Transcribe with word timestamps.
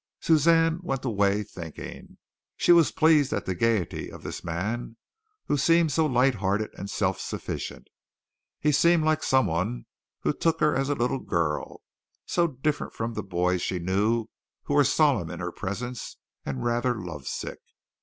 Suzanne 0.19 0.79
went 0.81 1.05
away, 1.05 1.43
thinking. 1.43 2.17
She 2.57 2.71
was 2.71 2.91
pleased 2.91 3.31
at 3.33 3.45
the 3.45 3.53
gaiety 3.53 4.11
of 4.11 4.23
this 4.23 4.43
man 4.43 4.97
who 5.45 5.57
seemed 5.57 5.91
so 5.91 6.07
light 6.07 6.33
hearted 6.33 6.71
and 6.75 6.89
self 6.89 7.19
sufficient. 7.19 7.87
He 8.59 8.71
seemed 8.71 9.03
like 9.03 9.21
someone 9.21 9.85
who 10.21 10.33
took 10.33 10.59
her 10.59 10.75
as 10.75 10.89
a 10.89 10.95
little 10.95 11.19
girl, 11.19 11.83
so 12.25 12.47
different 12.47 12.93
from 12.93 13.13
the 13.13 13.21
boys 13.21 13.61
she 13.61 13.77
knew 13.77 14.25
who 14.63 14.73
were 14.73 14.83
solemn 14.83 15.29
in 15.29 15.39
her 15.39 15.51
presence 15.51 16.17
and 16.47 16.63
rather 16.63 16.99
love 16.99 17.27
sick. 17.27 17.59